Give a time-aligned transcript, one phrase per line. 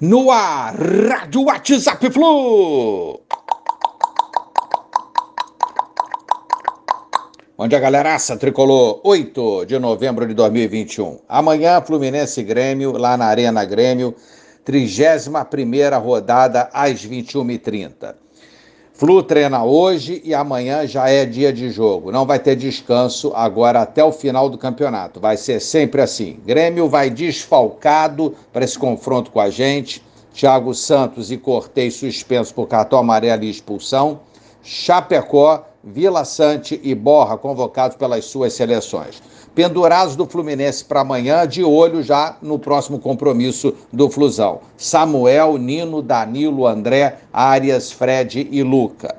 [0.00, 3.20] No ar, Rádio WhatsApp Flu.
[7.56, 8.36] Bom dia, galeraça.
[8.36, 11.18] Tricolor, 8 de novembro de 2021.
[11.28, 14.14] Amanhã, Fluminense Grêmio, lá na Arena Grêmio,
[14.64, 18.14] 31ª rodada às 21h30.
[18.98, 22.10] Flu treina hoje e amanhã já é dia de jogo.
[22.10, 25.20] Não vai ter descanso agora até o final do campeonato.
[25.20, 26.40] Vai ser sempre assim.
[26.44, 30.02] Grêmio vai desfalcado para esse confronto com a gente.
[30.34, 34.18] Thiago Santos e Cortez suspensos por cartão amarelo e expulsão.
[34.64, 39.22] Chapecó, Vila Sante e Borra convocados pelas suas seleções
[39.58, 44.60] pendurados do Fluminense para amanhã, de olho já no próximo compromisso do Flusão.
[44.76, 49.16] Samuel, Nino, Danilo, André, Arias, Fred e Luca.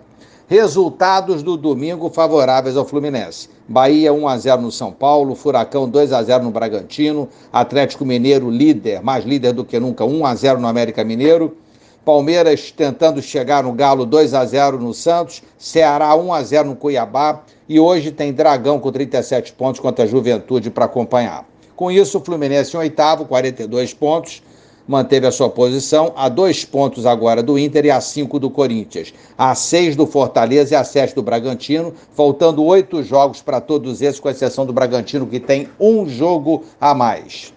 [0.47, 3.49] Resultados do domingo favoráveis ao Fluminense.
[3.67, 8.49] Bahia 1 a 0 no São Paulo, Furacão 2 a 0 no Bragantino, Atlético Mineiro
[8.49, 11.57] líder, mais líder do que nunca, 1 a 0 no América Mineiro.
[12.05, 16.75] Palmeiras tentando chegar no Galo 2 a 0 no Santos, Ceará 1 a 0 no
[16.75, 21.45] Cuiabá e hoje tem Dragão com 37 pontos contra a Juventude para acompanhar.
[21.75, 24.41] Com isso, o Fluminense em oitavo, 42 pontos,
[24.89, 29.13] manteve a sua posição, a dois pontos agora do Inter e a cinco do Corinthians,
[29.37, 34.19] a seis do Fortaleza e a sete do Bragantino, faltando oito jogos para todos esses,
[34.19, 37.53] com exceção do Bragantino, que tem um jogo a mais.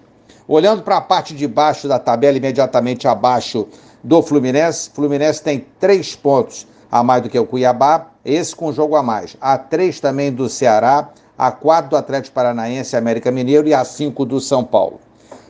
[0.46, 3.66] Olhando para a parte de baixo da tabela, imediatamente abaixo
[4.02, 4.90] do Fluminense.
[4.90, 9.36] Fluminense tem três pontos a mais do que o Cuiabá, esse com jogo a mais.
[9.40, 11.08] A três também do Ceará,
[11.38, 15.00] a quatro do Atlético Paranaense, América Mineiro e a cinco do São Paulo.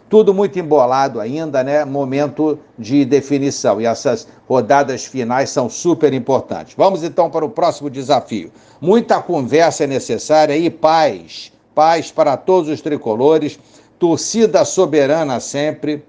[0.08, 1.86] Tudo muito embolado ainda, né?
[1.86, 3.80] Momento de definição.
[3.80, 6.75] E essas rodadas finais são super importantes.
[6.77, 8.53] Vamos então para o próximo desafio.
[8.78, 11.50] Muita conversa é necessária e paz.
[11.75, 13.58] Paz para todos os tricolores.
[13.98, 16.05] Torcida soberana sempre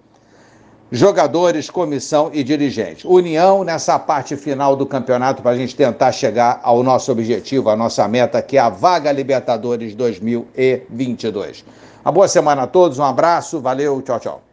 [0.94, 3.08] jogadores, comissão e dirigente.
[3.08, 7.76] União nessa parte final do campeonato para a gente tentar chegar ao nosso objetivo, a
[7.76, 11.66] nossa meta, que é a vaga Libertadores 2022.
[12.06, 14.53] Uma boa semana a todos, um abraço, valeu, tchau, tchau.